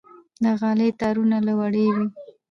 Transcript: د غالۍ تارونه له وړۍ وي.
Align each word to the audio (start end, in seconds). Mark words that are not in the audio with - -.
د 0.43 0.45
غالۍ 0.59 0.89
تارونه 0.99 1.37
له 1.47 1.53
وړۍ 1.59 1.87
وي. 1.95 2.05